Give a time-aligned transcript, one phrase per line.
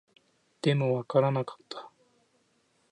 [0.63, 1.91] でも、わからなかった